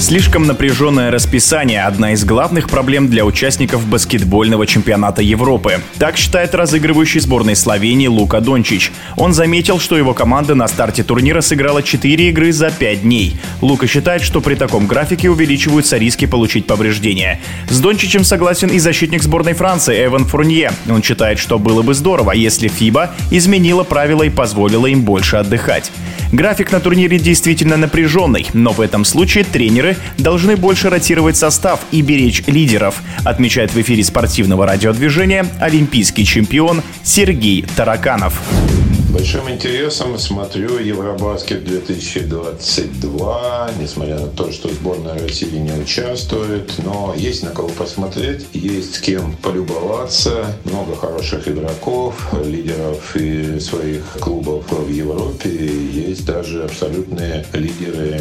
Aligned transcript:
Слишком 0.00 0.46
напряженное 0.46 1.10
расписание– 1.10 1.82
одна 1.84 2.12
из 2.12 2.24
главных 2.24 2.70
проблем 2.70 3.08
для 3.08 3.24
участников 3.24 3.84
баскетбольного 3.84 4.64
чемпионата 4.64 5.22
Европы. 5.22 5.80
Так 5.98 6.16
считает 6.16 6.54
разыгрывающий 6.54 7.18
сборной 7.18 7.56
Словении 7.56 8.06
Лука 8.06 8.40
Дончич. 8.40 8.92
Он 9.16 9.32
заметил, 9.32 9.80
что 9.80 9.98
его 9.98 10.14
команда 10.14 10.54
на 10.54 10.68
старте 10.68 11.02
турнира 11.02 11.40
сыграла 11.40 11.82
4 11.82 12.28
игры 12.28 12.52
за 12.52 12.70
5 12.70 13.02
дней. 13.02 13.40
Лука 13.60 13.88
считает, 13.88 14.22
что 14.22 14.40
при 14.40 14.54
таком 14.54 14.86
графике 14.86 15.30
увеличиваются 15.30 15.98
риски 15.98 16.26
получить 16.26 16.66
повреждения. 16.66 17.40
С 17.68 17.80
Дончичем 17.80 18.22
согласен 18.22 18.68
и 18.68 18.78
защитник 18.78 19.24
сборной 19.24 19.54
Франции 19.54 20.06
Эван 20.06 20.26
Фурнье. 20.26 20.70
Он 20.88 21.02
считает, 21.02 21.40
что 21.40 21.58
было 21.58 21.82
бы 21.82 21.92
здорово, 21.94 22.30
если 22.32 22.68
ФИБА 22.68 23.10
изменила 23.32 23.82
правила 23.82 24.22
и 24.22 24.30
позволила 24.30 24.86
им 24.86 25.02
больше 25.02 25.36
отдыхать. 25.36 25.90
График 26.30 26.70
на 26.72 26.80
турнире 26.80 27.18
действительно 27.18 27.78
напряженный, 27.78 28.46
но 28.52 28.72
в 28.72 28.82
этом 28.82 29.06
случае 29.06 29.44
тренеры 29.44 29.87
должны 30.16 30.56
больше 30.56 30.90
ротировать 30.90 31.36
состав 31.36 31.80
и 31.90 32.02
беречь 32.02 32.42
лидеров, 32.46 33.02
отмечает 33.24 33.72
в 33.72 33.80
эфире 33.80 34.04
спортивного 34.04 34.66
радиодвижения 34.66 35.46
олимпийский 35.60 36.24
чемпион 36.24 36.82
Сергей 37.02 37.64
Тараканов. 37.76 38.40
Большим 39.10 39.48
интересом 39.48 40.18
смотрю 40.18 40.78
Евробаскет 40.78 41.64
2022, 41.64 43.70
несмотря 43.80 44.18
на 44.18 44.26
то, 44.26 44.52
что 44.52 44.68
сборная 44.68 45.18
России 45.18 45.56
не 45.56 45.72
участвует, 45.72 46.74
но 46.84 47.14
есть 47.16 47.42
на 47.42 47.48
кого 47.50 47.70
посмотреть, 47.70 48.46
есть 48.52 48.96
с 48.96 49.00
кем 49.00 49.34
полюбоваться, 49.42 50.54
много 50.64 50.94
хороших 50.94 51.48
игроков, 51.48 52.14
лидеров 52.44 53.16
и 53.16 53.58
своих 53.58 54.04
клубов 54.20 54.70
в 54.70 54.90
Европе, 54.90 55.48
есть 55.50 56.26
даже 56.26 56.64
абсолютные 56.64 57.46
лидеры 57.54 58.17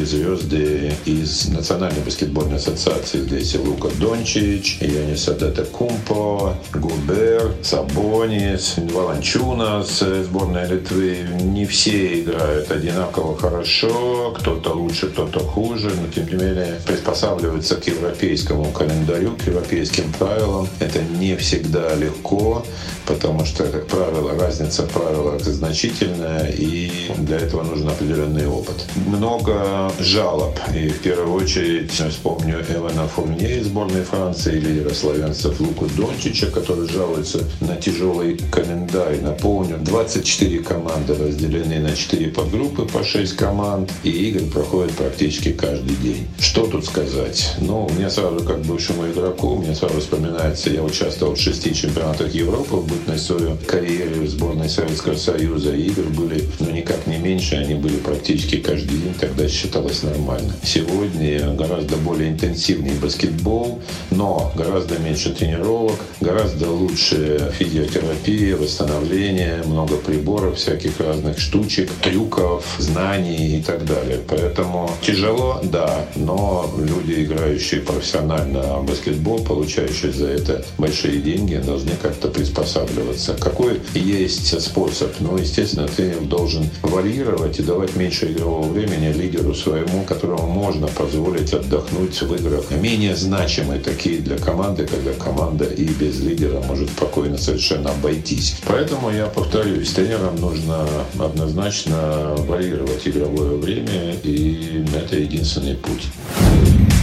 и 0.00 0.04
звезды 0.04 0.92
из 1.04 1.48
Национальной 1.48 2.00
баскетбольной 2.00 2.56
ассоциации, 2.56 3.20
здесь 3.20 3.54
и 3.54 3.58
Лука 3.58 3.88
Дончич, 3.98 4.78
Янис 4.80 5.28
Адета 5.28 5.64
Кумпо, 5.64 6.56
Губер, 6.72 7.52
Сабонис, 7.62 8.74
Валанчунас, 8.76 10.02
сборная 10.24 10.66
Литвы 10.66 11.18
не 11.42 11.66
все 11.66 12.20
играют 12.20 12.70
одинаково 12.70 13.36
хорошо, 13.36 14.34
кто-то 14.38 14.72
лучше, 14.72 15.08
кто-то 15.08 15.40
хуже, 15.40 15.90
но 15.90 16.10
тем 16.12 16.26
не 16.26 16.44
менее 16.44 16.80
приспосабливаются 16.86 17.76
к 17.76 17.86
европейскому 17.86 18.70
календарю, 18.72 19.36
к 19.36 19.46
европейским 19.46 20.12
правилам. 20.18 20.68
Это 20.78 21.00
не 21.02 21.36
всегда 21.36 21.94
легко, 21.94 22.64
потому 23.06 23.44
что, 23.44 23.64
как 23.64 23.86
правило, 23.86 24.38
разница 24.38 24.82
в 24.82 24.90
правилах 24.90 25.42
значительная, 25.42 26.46
и 26.46 26.90
для 27.18 27.36
этого 27.36 27.62
нужен 27.62 27.88
определенный 27.88 28.46
опыт. 28.46 28.86
Много 29.06 29.89
жалоб, 29.98 30.58
и 30.74 30.88
в 30.88 31.00
первую 31.00 31.34
очередь 31.34 31.90
вспомню 31.90 32.64
Эвана 32.68 33.08
Фурнье 33.08 33.58
из 33.58 33.66
сборной 33.66 34.02
Франции, 34.02 34.60
лидера 34.60 34.94
славянцев 34.94 35.60
Луку 35.60 35.86
Дончича, 35.96 36.46
который 36.46 36.88
жалуется 36.88 37.44
на 37.60 37.76
тяжелый 37.76 38.38
календарь. 38.50 39.20
Напомню, 39.20 39.78
24 39.80 40.58
команды 40.60 41.14
разделены 41.14 41.80
на 41.80 41.94
4 41.94 42.30
подгруппы 42.30 42.86
по 42.86 43.02
6 43.04 43.36
команд, 43.36 43.92
и 44.02 44.10
игры 44.10 44.46
проходят 44.46 44.92
практически 44.92 45.52
каждый 45.52 45.96
день. 45.96 46.28
Что 46.38 46.66
тут 46.66 46.84
сказать? 46.84 47.54
Ну, 47.60 47.88
мне 47.96 48.10
сразу, 48.10 48.44
как 48.44 48.60
бывшему 48.62 49.10
игроку, 49.10 49.56
мне 49.56 49.74
сразу 49.74 50.00
вспоминается, 50.00 50.70
я 50.70 50.82
участвовал 50.82 51.34
в 51.34 51.40
шести 51.40 51.74
чемпионатах 51.74 52.34
Европы 52.34 52.76
в 52.76 52.86
бытность 52.86 53.26
свою 53.26 53.56
карьеру 53.66 54.22
в 54.22 54.28
сборной 54.28 54.68
Советского 54.68 55.16
Союза. 55.16 55.74
Игр 55.74 56.04
были, 56.10 56.44
ну, 56.58 56.70
никак 56.70 57.06
не 57.06 57.18
меньше, 57.18 57.56
они 57.56 57.74
были 57.74 57.96
практически 57.96 58.56
каждый 58.56 58.98
день, 58.98 59.14
тогда 59.18 59.48
считалось 59.80 60.02
нормально. 60.02 60.52
Сегодня 60.62 61.54
гораздо 61.54 61.96
более 61.96 62.30
интенсивный 62.30 62.92
баскетбол, 63.00 63.80
но 64.10 64.52
гораздо 64.54 64.98
меньше 64.98 65.34
тренировок, 65.34 65.96
гораздо 66.20 66.70
лучше 66.70 67.52
физиотерапия, 67.58 68.56
восстановление, 68.56 69.62
много 69.64 69.96
приборов, 69.96 70.56
всяких 70.56 71.00
разных 71.00 71.38
штучек, 71.38 71.90
трюков, 72.02 72.64
знаний 72.78 73.58
и 73.58 73.62
так 73.62 73.84
далее. 73.84 74.18
Поэтому 74.28 74.90
тяжело, 75.02 75.60
да, 75.62 76.06
но 76.16 76.70
люди, 76.78 77.24
играющие 77.24 77.80
профессионально 77.80 78.78
в 78.78 78.86
баскетбол, 78.86 79.40
получающие 79.40 80.12
за 80.12 80.28
это 80.28 80.64
большие 80.78 81.20
деньги, 81.20 81.56
должны 81.56 81.92
как-то 82.02 82.28
приспосабливаться. 82.28 83.34
Какой 83.34 83.80
есть 83.94 84.60
способ? 84.60 85.12
Ну, 85.20 85.38
естественно, 85.38 85.88
тренер 85.88 86.22
должен 86.22 86.68
варьировать 86.82 87.58
и 87.58 87.62
давать 87.62 87.96
меньше 87.96 88.26
игрового 88.32 88.68
времени 88.68 89.12
лидеру 89.12 89.54
своему, 89.70 90.02
которому 90.04 90.48
можно 90.48 90.88
позволить 90.88 91.52
отдохнуть 91.52 92.20
в 92.20 92.34
играх. 92.34 92.70
Менее 92.70 93.14
значимые 93.14 93.80
такие 93.80 94.18
для 94.18 94.36
команды, 94.36 94.86
когда 94.86 95.12
команда 95.12 95.64
и 95.64 95.84
без 95.84 96.20
лидера 96.20 96.60
может 96.66 96.90
спокойно 96.90 97.38
совершенно 97.38 97.90
обойтись. 97.90 98.56
Поэтому 98.66 99.10
я 99.10 99.26
повторюсь, 99.26 99.90
тренерам 99.90 100.36
нужно 100.36 100.88
однозначно 101.18 102.34
варьировать 102.38 103.06
игровое 103.06 103.56
время, 103.58 104.14
и 104.24 104.84
это 104.94 105.16
единственный 105.16 105.76
путь. 105.76 106.06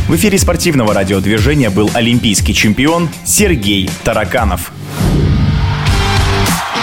В 0.10 0.16
эфире 0.16 0.38
спортивного 0.38 0.94
радиодвижения 0.94 1.70
был 1.70 1.90
олимпийский 1.94 2.54
чемпион 2.54 3.10
Сергей 3.26 3.90
Тараканов. 4.04 4.72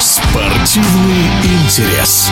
Спортивный 0.01 1.27
интерес. 1.45 2.31